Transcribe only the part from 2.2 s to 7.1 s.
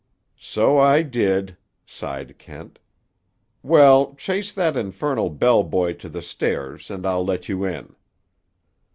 Kent. "Well, chase that infernal bell boy to the stairs, and